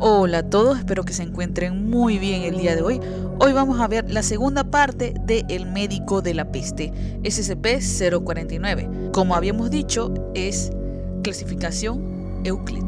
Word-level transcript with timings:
Hola 0.00 0.38
a 0.38 0.42
todos, 0.42 0.78
espero 0.78 1.04
que 1.04 1.12
se 1.12 1.22
encuentren 1.22 1.88
muy 1.88 2.18
bien 2.18 2.42
el 2.42 2.58
día 2.58 2.74
de 2.74 2.82
hoy. 2.82 3.00
Hoy 3.38 3.52
vamos 3.52 3.78
a 3.78 3.86
ver 3.86 4.10
la 4.10 4.24
segunda 4.24 4.64
parte 4.64 5.14
de 5.24 5.44
El 5.48 5.66
médico 5.66 6.20
de 6.20 6.34
la 6.34 6.50
peste, 6.50 6.92
SCP-049. 7.22 9.12
Como 9.12 9.36
habíamos 9.36 9.70
dicho, 9.70 10.12
es 10.34 10.72
clasificación 11.22 12.40
Euclid. 12.42 12.82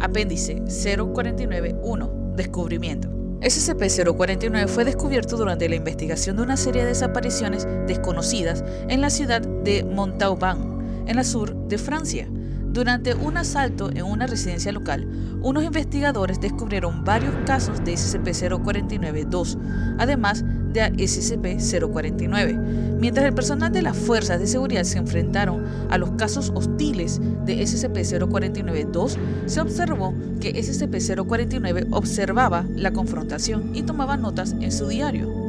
Apéndice 0.00 0.62
049-1, 0.64 2.34
descubrimiento. 2.34 3.08
SCP-049 3.40 4.68
fue 4.68 4.84
descubierto 4.84 5.38
durante 5.38 5.70
la 5.70 5.76
investigación 5.76 6.36
de 6.36 6.42
una 6.42 6.58
serie 6.58 6.82
de 6.82 6.88
desapariciones 6.88 7.66
desconocidas 7.86 8.62
en 8.88 9.00
la 9.00 9.08
ciudad 9.08 9.40
de 9.40 9.84
Montauban, 9.84 11.06
en 11.06 11.16
la 11.16 11.24
sur 11.24 11.54
de 11.66 11.78
Francia. 11.78 12.28
Durante 12.74 13.14
un 13.14 13.36
asalto 13.36 13.90
en 13.92 14.02
una 14.02 14.26
residencia 14.26 14.72
local, 14.72 15.06
unos 15.42 15.62
investigadores 15.62 16.40
descubrieron 16.40 17.04
varios 17.04 17.32
casos 17.46 17.84
de 17.84 17.92
SCP-049-2, 17.92 19.58
además 19.96 20.44
de 20.72 20.82
SCP-049. 20.82 22.98
Mientras 22.98 23.26
el 23.26 23.32
personal 23.32 23.70
de 23.70 23.82
las 23.82 23.96
fuerzas 23.96 24.40
de 24.40 24.48
seguridad 24.48 24.82
se 24.82 24.98
enfrentaron 24.98 25.64
a 25.88 25.98
los 25.98 26.10
casos 26.12 26.50
hostiles 26.52 27.20
de 27.44 27.62
SCP-049-2, 27.62 29.18
se 29.46 29.60
observó 29.60 30.12
que 30.40 30.52
SCP-049 30.52 31.86
observaba 31.92 32.64
la 32.74 32.92
confrontación 32.92 33.70
y 33.72 33.84
tomaba 33.84 34.16
notas 34.16 34.56
en 34.60 34.72
su 34.72 34.88
diario. 34.88 35.43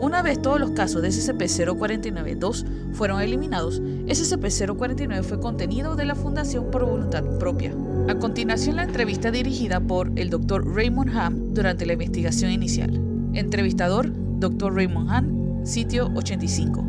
Una 0.00 0.22
vez 0.22 0.40
todos 0.40 0.60
los 0.60 0.70
casos 0.70 1.02
de 1.02 1.08
SCP-049-2 1.08 2.64
fueron 2.92 3.20
eliminados, 3.20 3.82
SCP-049 3.82 5.24
fue 5.24 5.40
contenido 5.40 5.96
de 5.96 6.04
la 6.04 6.14
Fundación 6.14 6.70
por 6.70 6.84
voluntad 6.84 7.24
propia. 7.38 7.74
A 8.08 8.14
continuación, 8.14 8.76
la 8.76 8.84
entrevista 8.84 9.32
dirigida 9.32 9.80
por 9.80 10.12
el 10.14 10.30
Dr. 10.30 10.72
Raymond 10.72 11.16
Ham 11.16 11.52
durante 11.52 11.84
la 11.84 11.94
investigación 11.94 12.52
inicial. 12.52 12.92
Entrevistador, 13.34 14.12
Dr. 14.38 14.72
Raymond 14.72 15.10
Ham, 15.10 15.66
sitio 15.66 16.12
85. 16.14 16.84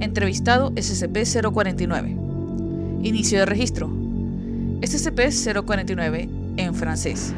Entrevistado, 0.00 0.70
SCP-049. 0.72 3.02
Inicio 3.02 3.40
de 3.40 3.46
registro. 3.46 3.90
SCP-049 4.80 6.28
en 6.56 6.74
francés. 6.74 7.34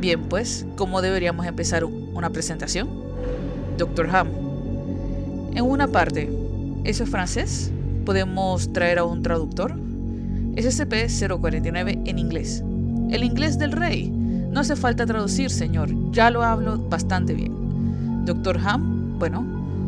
Bien, 0.00 0.22
pues, 0.22 0.64
¿cómo 0.76 1.02
deberíamos 1.02 1.46
empezar 1.46 1.84
una 1.84 2.30
presentación? 2.30 3.01
Dr. 3.82 4.08
Ham. 4.14 4.28
En 5.54 5.64
una 5.64 5.88
parte, 5.88 6.30
¿eso 6.84 7.02
es 7.02 7.10
francés? 7.10 7.72
¿Podemos 8.06 8.72
traer 8.72 9.00
a 9.00 9.04
un 9.04 9.24
traductor? 9.24 9.74
SCP-049 10.54 12.02
en 12.06 12.18
inglés. 12.18 12.62
El 13.10 13.24
inglés 13.24 13.58
del 13.58 13.72
rey. 13.72 14.08
No 14.08 14.60
hace 14.60 14.76
falta 14.76 15.04
traducir, 15.04 15.50
señor. 15.50 15.90
Ya 16.12 16.30
lo 16.30 16.44
hablo 16.44 16.78
bastante 16.78 17.34
bien. 17.34 18.24
Dr. 18.24 18.56
Ham, 18.64 19.18
bueno, 19.18 19.44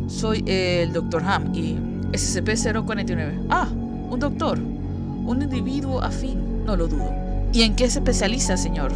soy 0.07 0.43
el 0.45 0.91
Dr. 0.91 1.23
Ham 1.23 1.55
y 1.55 1.77
SCP-049. 2.11 3.45
Ah, 3.49 3.69
un 3.71 4.19
doctor. 4.19 4.59
Un 4.59 5.41
individuo 5.41 6.01
afín, 6.01 6.65
no 6.65 6.75
lo 6.75 6.89
dudo. 6.89 7.09
¿Y 7.53 7.61
en 7.61 7.77
qué 7.77 7.89
se 7.89 7.99
especializa, 7.99 8.57
señor? 8.57 8.91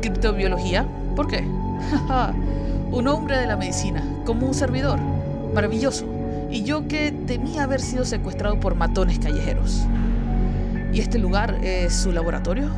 ¿Criptobiología? 0.00 0.86
¿Por 1.16 1.26
qué? 1.26 1.44
un 2.94 3.08
hombre 3.08 3.36
de 3.38 3.46
la 3.46 3.56
medicina, 3.56 4.04
como 4.24 4.46
un 4.46 4.54
servidor. 4.54 5.00
Maravilloso. 5.52 6.06
Y 6.50 6.62
yo 6.62 6.86
que 6.86 7.10
temía 7.10 7.64
haber 7.64 7.80
sido 7.80 8.04
secuestrado 8.04 8.60
por 8.60 8.76
matones 8.76 9.18
callejeros. 9.18 9.84
¿Y 10.92 11.00
este 11.00 11.18
lugar 11.18 11.58
es 11.64 11.92
su 11.92 12.12
laboratorio? 12.12 12.70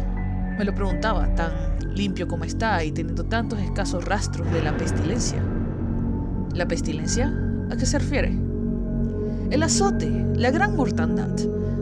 Me 0.59 0.65
lo 0.65 0.75
preguntaba, 0.75 1.35
tan 1.35 1.53
limpio 1.95 2.27
como 2.27 2.45
está 2.45 2.83
y 2.83 2.93
teniendo 2.93 3.25
tantos 3.25 3.59
escasos 3.61 4.07
rastros 4.07 4.51
de 4.53 4.63
la 4.63 4.75
pestilencia. 4.75 5.43
¿La 6.55 6.67
pestilencia? 6.67 7.31
¿A 7.71 7.77
qué 7.77 7.85
se 7.85 7.99
refiere? 7.99 8.35
El 9.51 9.63
azote, 9.63 10.11
la 10.35 10.51
gran 10.51 10.77
mortandad. 10.77 11.29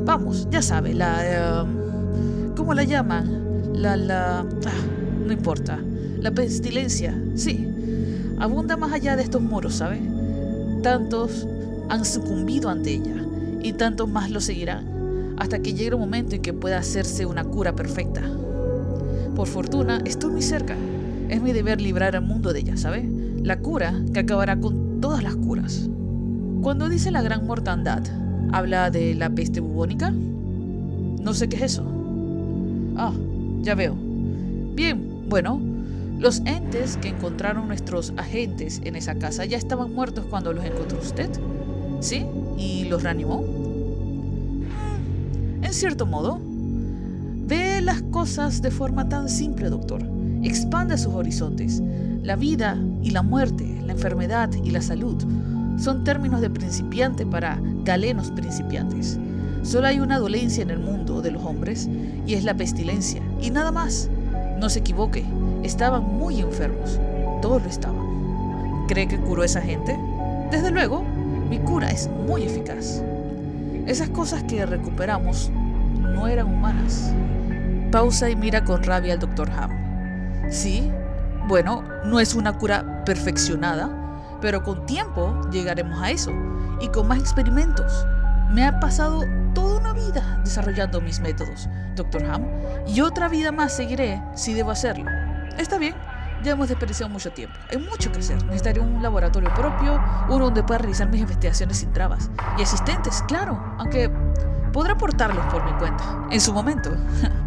Vamos, 0.05 0.49
ya 0.51 0.61
sabe, 0.61 0.93
la... 0.93 1.61
Em, 1.61 2.55
¿Cómo 2.57 2.75
la 2.75 2.83
llaman? 2.83 3.73
La... 3.75 3.97
la... 3.97 4.41
Ah, 4.41 5.25
no 5.25 5.33
importa. 5.33 5.79
La 6.19 6.33
pestilencia, 6.33 7.17
sí 7.37 7.71
abunda 8.39 8.77
más 8.77 8.93
allá 8.93 9.17
de 9.17 9.23
estos 9.23 9.43
muros, 9.43 9.75
¿sabe? 9.75 10.01
Tantos 10.83 11.47
han 11.89 12.05
sucumbido 12.05 12.71
ante 12.71 12.95
ella 12.95 13.25
y 13.63 13.73
tantos 13.73 14.09
más 14.09 14.31
lo 14.31 14.41
seguirán 14.41 14.95
hasta 15.37 15.61
que 15.61 15.75
llegue 15.75 15.95
un 15.95 16.01
momento 16.01 16.35
en 16.35 16.43
que 16.43 16.53
pueda 16.53 16.79
hacerse 16.79 17.27
una 17.27 17.45
cura 17.45 17.75
perfecta. 17.75 18.23
Por 19.35 19.49
fortuna, 19.49 20.01
estoy 20.05 20.33
muy 20.33 20.43
cerca. 20.43 20.77
Es 21.29 21.43
mi 21.43 21.53
deber 21.53 21.81
librar 21.81 22.15
al 22.15 22.23
mundo 22.23 22.53
de 22.53 22.61
ella, 22.61 22.77
¿sabe? 22.77 23.09
La 23.43 23.59
cura 23.59 23.95
que 24.13 24.21
acabará 24.21 24.59
con 24.59 25.01
todas 25.01 25.23
las 25.23 25.35
curas. 25.35 25.89
Cuando 26.63 26.89
dice 26.89 27.11
la 27.11 27.23
gran 27.23 27.47
mortandad, 27.47 28.03
¿habla 28.53 28.91
de 28.91 29.15
la 29.15 29.31
peste 29.31 29.61
bubónica? 29.61 30.11
No 30.11 31.35
sé 31.35 31.49
qué 31.49 31.57
es 31.57 31.63
eso. 31.63 31.85
Ah, 32.97 33.13
ya 33.63 33.75
veo. 33.75 33.97
Bien, 34.75 35.27
bueno, 35.29 35.61
los 36.25 36.41
entes 36.47 36.97
que 36.97 37.09
encontraron 37.09 37.69
nuestros 37.69 38.15
agentes 38.17 38.81
en 38.83 38.97
esa 38.97 39.17
casa 39.17 39.45
ya 39.45 39.59
estaban 39.59 39.93
muertos 39.93 40.25
cuando 40.31 40.55
los 40.55 40.65
encontró 40.65 40.99
usted. 40.99 41.29
¿Sí? 42.01 42.25
¿Y 42.57 42.85
los 42.85 43.03
reanimó? 43.03 43.45
En 45.61 45.75
cierto 45.75 46.07
modo. 46.07 46.41
Ve 47.47 47.83
las 47.83 48.01
cosas 48.05 48.63
de 48.63 48.71
forma 48.71 49.07
tan 49.07 49.29
simple, 49.29 49.69
doctor. 49.69 50.01
Expande 50.43 50.97
sus 50.97 51.13
horizontes. 51.13 51.83
La 52.23 52.37
vida 52.37 52.83
y 53.03 53.11
la 53.11 53.21
muerte, 53.21 53.83
la 53.85 53.93
enfermedad 53.93 54.49
y 54.65 54.71
la 54.71 54.81
salud 54.81 55.23
son 55.77 56.05
términos 56.05 56.41
de 56.41 56.49
principiante 56.49 57.27
para 57.27 57.61
galenos 57.85 58.31
principiantes. 58.31 59.19
Solo 59.63 59.89
hay 59.89 60.01
una 60.01 60.19
dolencia 60.19 60.63
en 60.63 60.71
el 60.71 60.79
mundo 60.79 61.21
de 61.21 61.33
los 61.33 61.45
hombres 61.45 61.87
y 62.27 62.33
es 62.33 62.45
la 62.45 62.57
pestilencia. 62.57 63.21
Y 63.43 63.51
nada 63.51 63.71
más. 63.71 64.09
No 64.59 64.71
se 64.71 64.79
equivoque, 64.79 65.27
estaban 65.65 66.05
muy 66.05 66.41
enfermos. 66.41 67.01
Todos 67.43 67.63
lo 67.63 67.69
estaban. 67.69 68.87
¿Cree 68.87 69.09
que 69.09 69.19
curó 69.19 69.43
a 69.43 69.47
esa 69.47 69.61
gente? 69.61 69.99
Desde 70.51 70.71
luego, 70.71 71.03
mi 71.49 71.59
cura 71.59 71.91
es 71.91 72.09
muy 72.27 72.45
eficaz. 72.45 73.03
Esas 73.87 74.09
cosas 74.11 74.43
que 74.45 74.65
recuperamos 74.65 75.51
no 76.01 76.29
eran 76.29 76.47
humanas. 76.47 77.13
Pausa 77.91 78.31
y 78.31 78.37
mira 78.37 78.65
con 78.65 78.83
rabia 78.83 79.15
al 79.15 79.19
doctor 79.19 79.51
Ham. 79.51 79.71
Sí, 80.51 80.91
bueno, 81.49 81.83
no 82.05 82.21
es 82.21 82.35
una 82.35 82.59
cura 82.59 83.05
perfeccionada, 83.05 83.91
pero 84.41 84.63
con 84.63 84.87
tiempo 84.87 85.35
llegaremos 85.51 86.01
a 86.01 86.11
eso 86.11 86.31
y 86.81 86.89
con 86.89 87.09
más 87.09 87.19
experimentos. 87.19 88.07
Me 88.51 88.65
ha 88.65 88.81
pasado 88.81 89.23
toda 89.55 89.79
una 89.79 89.93
vida 89.93 90.41
desarrollando 90.45 91.01
mis 91.01 91.21
métodos, 91.21 91.69
doctor 91.97 92.25
Ham, 92.25 92.47
y 92.87 93.01
otra 93.01 93.29
vida 93.29 93.53
más 93.53 93.73
seguiré 93.73 94.23
si 94.35 94.55
debo 94.55 94.71
hacerlo. 94.71 95.24
Está 95.59 95.79
bien, 95.79 95.95
ya 96.43 96.53
hemos 96.53 96.69
desperdiciado 96.69 97.11
mucho 97.11 97.33
tiempo. 97.33 97.57
Hay 97.71 97.79
mucho 97.79 98.13
que 98.13 98.19
hacer. 98.19 98.43
Necesitaría 98.45 98.83
un 98.83 99.03
laboratorio 99.03 99.53
propio, 99.55 100.01
uno 100.29 100.47
donde 100.47 100.63
pueda 100.63 100.79
realizar 100.79 101.09
mis 101.09 101.21
investigaciones 101.21 101.79
sin 101.79 101.93
trabas. 101.93 102.31
Y 102.59 102.63
asistentes, 102.63 103.23
claro, 103.27 103.61
aunque 103.79 104.11
podré 104.73 104.93
aportarlos 104.93 105.45
por 105.47 105.65
mi 105.65 105.73
cuenta, 105.79 106.05
en 106.31 106.41
su 106.41 106.53
momento. 106.53 106.91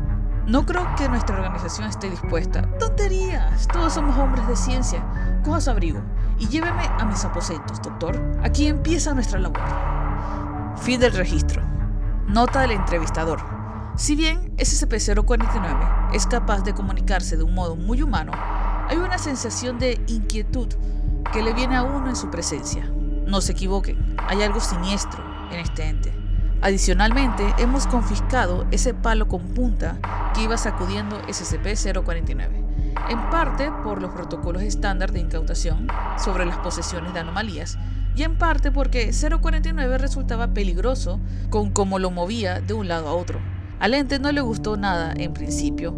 No 0.47 0.65
creo 0.65 0.87
que 0.95 1.09
nuestra 1.09 1.35
organización 1.35 1.89
esté 1.89 2.09
dispuesta. 2.09 2.61
Tonterías. 2.79 3.67
Todos 3.67 3.91
somos 3.91 4.17
hombres 4.17 4.47
de 4.47 4.55
ciencia. 4.55 5.03
Coja 5.43 5.59
su 5.59 5.71
abrigo 5.71 6.01
y 6.39 6.47
lléveme 6.47 6.83
a 6.85 7.03
mis 7.03 7.25
aposentos, 7.25 7.81
doctor. 7.81 8.17
Aquí 8.41 8.67
empieza 8.67 9.13
nuestra 9.13 9.39
labor. 9.39 9.59
Fin 10.77 11.01
del 11.01 11.11
registro. 11.11 11.61
Nota 12.27 12.61
del 12.61 12.71
entrevistador. 12.71 13.56
Si 13.97 14.15
bien 14.15 14.55
SCP-049 14.57 16.13
es 16.13 16.27
capaz 16.27 16.61
de 16.61 16.75
comunicarse 16.75 17.35
de 17.35 17.41
un 17.41 17.55
modo 17.55 17.75
muy 17.75 18.03
humano, 18.03 18.31
hay 18.87 18.97
una 18.97 19.17
sensación 19.17 19.79
de 19.79 19.99
inquietud 20.05 20.67
que 21.33 21.41
le 21.41 21.51
viene 21.55 21.75
a 21.75 21.81
uno 21.81 22.07
en 22.07 22.15
su 22.15 22.29
presencia. 22.29 22.87
No 23.25 23.41
se 23.41 23.53
equivoquen, 23.53 24.15
hay 24.27 24.43
algo 24.43 24.59
siniestro 24.59 25.23
en 25.51 25.61
este 25.61 25.89
ente. 25.89 26.13
Adicionalmente, 26.61 27.55
hemos 27.57 27.87
confiscado 27.87 28.67
ese 28.69 28.93
palo 28.93 29.27
con 29.27 29.41
punta 29.55 29.97
que 30.35 30.43
iba 30.43 30.57
sacudiendo 30.57 31.19
SCP-049, 31.23 32.93
en 33.09 33.29
parte 33.31 33.71
por 33.83 33.99
los 33.99 34.11
protocolos 34.11 34.61
estándar 34.61 35.11
de 35.11 35.21
incautación 35.21 35.87
sobre 36.23 36.45
las 36.45 36.59
posesiones 36.59 37.15
de 37.15 37.21
anomalías 37.21 37.79
y 38.15 38.21
en 38.21 38.37
parte 38.37 38.71
porque 38.71 39.09
049 39.11 39.97
resultaba 39.97 40.53
peligroso 40.53 41.19
con 41.49 41.71
cómo 41.71 41.97
lo 41.97 42.11
movía 42.11 42.61
de 42.61 42.75
un 42.75 42.87
lado 42.87 43.07
a 43.07 43.13
otro. 43.13 43.56
Al 43.79 43.93
ente 43.93 44.17
no 44.17 44.31
le 44.31 44.41
gustó 44.41 44.75
nada 44.75 45.13
en 45.15 45.33
principio, 45.33 45.93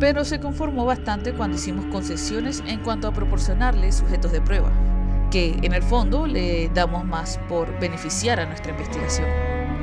pero 0.00 0.24
se 0.24 0.40
conformó 0.40 0.84
bastante 0.84 1.32
cuando 1.32 1.56
hicimos 1.56 1.86
concesiones 1.86 2.62
en 2.66 2.80
cuanto 2.80 3.06
a 3.06 3.12
proporcionarle 3.12 3.92
sujetos 3.92 4.32
de 4.32 4.40
prueba, 4.40 4.72
que 5.30 5.56
en 5.62 5.72
el 5.72 5.82
fondo 5.82 6.26
le 6.26 6.68
damos 6.70 7.04
más 7.04 7.38
por 7.48 7.78
beneficiar 7.78 8.40
a 8.40 8.46
nuestra 8.46 8.72
investigación. 8.72 9.28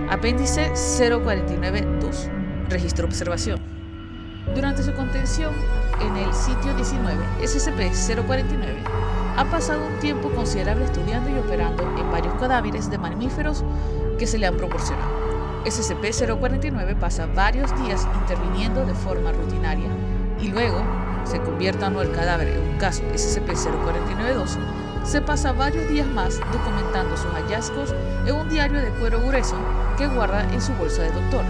Apéndice 0.09 0.71
049-2. 0.73 2.67
Registro 2.67 3.05
observación. 3.07 3.59
Durante 4.53 4.83
su 4.83 4.93
contención 4.93 5.53
en 6.01 6.17
el 6.17 6.33
sitio 6.33 6.73
19, 6.73 7.15
SCP-049 7.41 8.75
ha 9.37 9.45
pasado 9.45 9.85
un 9.85 9.99
tiempo 9.99 10.31
considerable 10.31 10.85
estudiando 10.85 11.29
y 11.29 11.35
operando 11.35 11.83
en 11.97 12.11
varios 12.11 12.33
cadáveres 12.35 12.89
de 12.89 12.97
mamíferos 12.97 13.63
que 14.17 14.27
se 14.27 14.37
le 14.37 14.47
han 14.47 14.57
proporcionado. 14.57 15.16
SCP-049 15.67 16.97
pasa 16.97 17.25
varios 17.25 17.77
días 17.83 18.07
interviniendo 18.21 18.85
de 18.85 18.93
forma 18.93 19.33
rutinaria 19.33 19.89
y 20.39 20.47
luego 20.47 20.81
se 21.25 21.41
convierta 21.41 21.87
o 21.87 21.89
no 21.89 22.01
el 22.01 22.11
cadáver 22.13 22.47
en 22.47 22.69
un 22.69 22.77
caso 22.77 23.03
SCP-049-2, 23.13 24.57
se 25.03 25.21
pasa 25.21 25.51
varios 25.51 25.89
días 25.89 26.07
más 26.07 26.39
documentando 26.53 27.17
sus 27.17 27.31
hallazgos 27.33 27.93
en 28.25 28.33
un 28.33 28.47
diario 28.47 28.79
de 28.79 28.91
cuero 28.91 29.19
grueso 29.19 29.57
que 29.97 30.07
guarda 30.07 30.43
en 30.53 30.61
su 30.61 30.73
bolsa 30.73 31.01
de 31.01 31.11
doctor. 31.11 31.43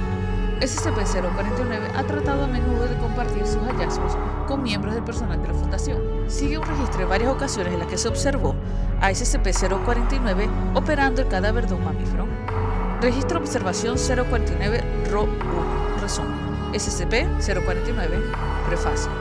SCP-049 0.61 1.91
ha 1.95 2.03
tratado 2.03 2.45
a 2.45 2.47
menudo 2.47 2.87
de 2.87 2.97
compartir 2.97 3.45
sus 3.45 3.61
hallazgos 3.61 4.17
con 4.47 4.63
miembros 4.63 4.95
del 4.95 5.03
personal 5.03 5.39
de 5.39 5.49
la 5.49 5.53
Fundación. 5.53 6.01
Sigue 6.27 6.57
un 6.57 6.65
registro 6.65 6.99
de 6.99 7.05
varias 7.05 7.31
ocasiones 7.31 7.73
en 7.73 7.79
las 7.79 7.87
que 7.87 7.99
se 7.99 8.07
observó 8.07 8.55
a 8.99 9.11
SCP-049 9.11 10.49
operando 10.73 11.21
el 11.21 11.27
cadáver 11.27 11.67
de 11.67 11.75
un 11.75 11.85
mamífero. 11.85 12.56
Registro 13.01 13.39
Observación 13.39 13.95
049-RO-1. 13.95 16.01
Resumen. 16.01 16.33
SCP-049. 16.73 18.65
Prefacio. 18.65 19.11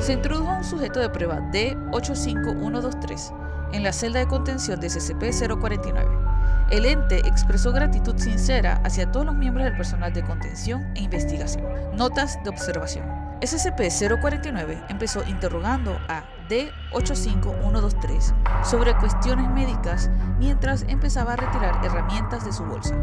Se 0.00 0.12
introdujo 0.12 0.52
un 0.52 0.62
sujeto 0.62 1.00
de 1.00 1.08
prueba 1.08 1.40
D85123 1.50 3.72
en 3.72 3.82
la 3.82 3.94
celda 3.94 4.20
de 4.20 4.28
contención 4.28 4.78
de 4.80 4.88
SCP-049. 4.88 6.68
El 6.70 6.84
ente 6.84 7.26
expresó 7.26 7.72
gratitud 7.72 8.18
sincera 8.18 8.82
hacia 8.84 9.10
todos 9.10 9.24
los 9.24 9.34
miembros 9.34 9.64
del 9.64 9.78
personal 9.78 10.12
de 10.12 10.22
contención 10.22 10.86
e 10.94 11.00
investigación. 11.00 11.64
Notas 11.96 12.38
de 12.44 12.50
observación. 12.50 13.25
SCP-049 13.40 14.86
empezó 14.88 15.22
interrogando 15.28 15.98
a 16.08 16.24
D85123 16.48 18.64
sobre 18.64 18.96
cuestiones 18.96 19.50
médicas 19.50 20.10
mientras 20.38 20.86
empezaba 20.88 21.34
a 21.34 21.36
retirar 21.36 21.84
herramientas 21.84 22.46
de 22.46 22.52
su 22.52 22.64
bolsa. 22.64 22.94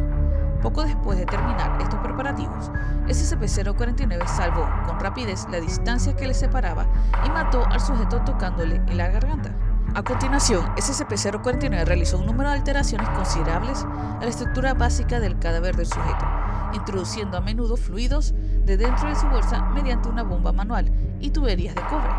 Poco 0.64 0.84
después 0.84 1.20
de 1.20 1.26
terminar 1.26 1.80
estos 1.82 2.00
preparativos, 2.00 2.72
SCP-049 3.08 4.26
salvó 4.28 4.68
con 4.88 5.00
rapidez 5.00 5.46
la 5.52 5.60
distancia 5.60 6.16
que 6.16 6.26
le 6.26 6.34
separaba 6.34 6.88
y 7.26 7.30
mató 7.30 7.66
al 7.66 7.80
sujeto 7.80 8.22
tocándole 8.22 8.78
en 8.88 8.98
la 8.98 9.10
garganta. 9.10 9.54
A 9.94 10.02
continuación, 10.02 10.66
SCP-049 10.76 11.86
realizó 11.86 12.18
un 12.18 12.26
número 12.26 12.50
de 12.50 12.56
alteraciones 12.56 13.08
considerables 13.10 13.84
a 13.84 14.20
la 14.22 14.30
estructura 14.30 14.74
básica 14.74 15.20
del 15.20 15.38
cadáver 15.38 15.76
del 15.76 15.86
sujeto, 15.86 16.26
introduciendo 16.74 17.38
a 17.38 17.42
menudo 17.42 17.78
fluidos 17.78 18.34
de 18.66 18.78
dentro 18.78 19.10
de 19.10 19.16
su 19.16 19.28
bolsa 19.28 19.62
mediante 19.74 20.10
una 20.10 20.24
bomba 20.24 20.52
manual 20.52 20.92
y 21.20 21.30
tuberías 21.30 21.76
de 21.76 21.82
cobre. 21.82 22.10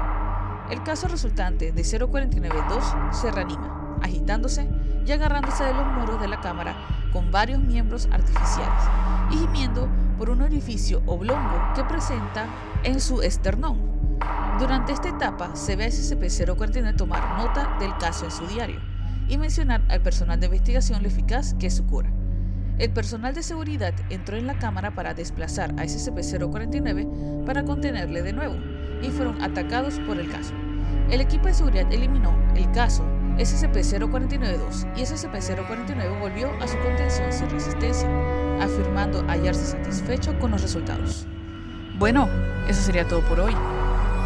El 0.70 0.82
caso 0.82 1.08
resultante 1.08 1.72
de 1.72 1.82
049-2 1.82 3.12
se 3.12 3.30
reanima, 3.30 3.98
agitándose 4.02 4.68
y 5.06 5.12
agarrándose 5.12 5.64
de 5.64 5.74
los 5.74 5.86
muros 5.86 6.20
de 6.20 6.28
la 6.28 6.40
cámara 6.40 6.74
con 7.12 7.30
varios 7.30 7.60
miembros 7.60 8.08
artificiales 8.10 8.82
y 9.30 9.36
gimiendo 9.38 9.88
por 10.18 10.30
un 10.30 10.42
orificio 10.42 11.02
oblongo 11.06 11.72
que 11.74 11.84
presenta 11.84 12.46
en 12.82 13.00
su 13.00 13.22
esternón. 13.22 13.94
Durante 14.58 14.92
esta 14.92 15.08
etapa 15.08 15.54
se 15.54 15.76
ve 15.76 15.84
a 15.84 15.88
SCP-049 15.88 16.96
tomar 16.96 17.36
nota 17.36 17.76
del 17.78 17.96
caso 17.98 18.24
en 18.24 18.30
su 18.30 18.46
diario 18.46 18.80
y 19.28 19.36
mencionar 19.38 19.82
al 19.88 20.00
personal 20.00 20.38
de 20.38 20.46
investigación 20.46 21.02
lo 21.02 21.08
eficaz 21.08 21.54
que 21.54 21.66
es 21.66 21.76
su 21.76 21.86
cura. 21.86 22.10
El 22.78 22.90
personal 22.90 23.34
de 23.34 23.44
seguridad 23.44 23.94
entró 24.10 24.36
en 24.36 24.48
la 24.48 24.58
cámara 24.58 24.94
para 24.94 25.14
desplazar 25.14 25.70
a 25.78 25.84
SCP-049 25.84 27.44
para 27.46 27.64
contenerle 27.64 28.22
de 28.22 28.32
nuevo 28.32 28.56
y 29.00 29.10
fueron 29.10 29.40
atacados 29.42 30.00
por 30.00 30.18
el 30.18 30.28
caso. 30.28 30.54
El 31.08 31.20
equipo 31.20 31.46
de 31.46 31.54
seguridad 31.54 31.92
eliminó 31.92 32.36
el 32.56 32.68
caso 32.72 33.04
SCP-049-2 33.38 34.96
y 34.96 35.02
SCP-049 35.02 36.20
volvió 36.20 36.50
a 36.60 36.66
su 36.66 36.76
contención 36.78 37.32
sin 37.32 37.50
resistencia, 37.50 38.08
afirmando 38.60 39.24
hallarse 39.28 39.66
satisfecho 39.66 40.36
con 40.40 40.50
los 40.50 40.62
resultados. 40.62 41.26
Bueno, 41.98 42.28
eso 42.68 42.80
sería 42.80 43.06
todo 43.06 43.20
por 43.22 43.38
hoy. 43.38 43.54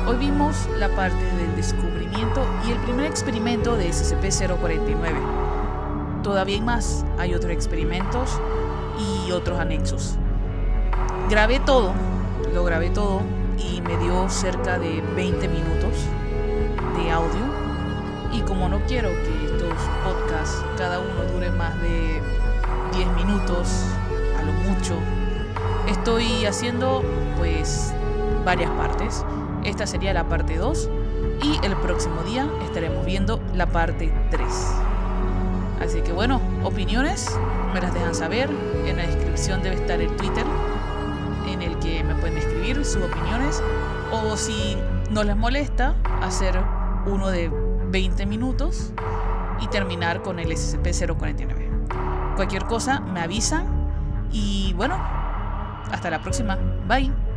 Hoy 0.07 0.17
vimos 0.17 0.69
la 0.79 0.89
parte 0.89 1.23
del 1.37 1.55
descubrimiento 1.55 2.47
y 2.67 2.73
el 2.73 2.79
primer 2.79 3.07
experimento 3.07 3.77
de 3.77 3.91
SCP-049. 3.91 5.48
Todavía 6.23 6.57
hay 6.57 6.63
más, 6.63 7.05
hay 7.19 7.35
otros 7.35 7.53
experimentos 7.53 8.41
y 8.99 9.31
otros 9.31 9.59
anexos. 9.59 10.17
Grabé 11.31 11.61
todo, 11.61 11.93
lo 12.53 12.65
grabé 12.65 12.91
todo 12.91 13.21
y 13.59 13.81
me 13.83 13.97
dio 13.99 14.29
cerca 14.29 14.79
de 14.79 15.03
20 15.15 15.49
minutos 15.49 15.93
de 16.97 17.11
audio. 17.11 17.41
Y 18.33 18.41
como 18.43 18.69
no 18.69 18.81
quiero 18.87 19.09
que 19.09 19.47
estos 19.47 19.75
podcasts 20.05 20.65
cada 20.77 20.99
uno 21.01 21.33
dure 21.33 21.51
más 21.51 21.81
de 21.81 22.21
10 22.95 23.09
minutos, 23.15 23.85
a 24.39 24.43
lo 24.43 24.53
mucho, 24.53 24.95
estoy 25.89 26.45
haciendo 26.47 27.03
pues 27.39 27.93
varias 28.45 28.71
partes. 28.73 29.25
Esta 29.65 29.87
sería 29.87 30.13
la 30.13 30.29
parte 30.29 30.57
2 30.57 30.91
y 31.43 31.65
el 31.65 31.77
próximo 31.77 32.23
día 32.23 32.49
estaremos 32.65 33.05
viendo 33.05 33.41
la 33.55 33.67
parte 33.67 34.13
3. 34.31 34.88
Así 35.81 36.01
que 36.03 36.13
bueno, 36.13 36.41
opiniones 36.65 37.39
me 37.73 37.81
las 37.81 37.95
dejan 37.95 38.15
saber. 38.15 38.51
En 38.87 38.97
la 38.97 39.07
descripción 39.07 39.63
debe 39.63 39.77
estar 39.77 40.01
el 40.01 40.15
Twitter 40.17 40.45
en 41.47 41.63
el 41.63 41.79
que 41.79 42.03
me 42.05 42.15
pueden 42.17 42.37
escribir 42.39 42.85
sus 42.85 43.03
opiniones. 43.03 43.63
O 44.13 44.37
si 44.37 44.77
no 45.11 45.23
les 45.23 45.37
molesta, 45.37 45.95
hacer 46.23 46.59
uno 47.07 47.29
de 47.29 47.51
20 47.91 48.27
minutos 48.27 48.93
y 49.61 49.69
terminar 49.69 50.23
con 50.23 50.39
el 50.39 50.51
SCP-049. 50.51 52.37
Cualquier 52.37 52.65
cosa 52.65 53.01
me 53.01 53.21
avisan 53.21 53.67
y 54.31 54.73
bueno, 54.75 54.95
hasta 55.91 56.11
la 56.11 56.21
próxima. 56.21 56.57
Bye. 56.87 57.28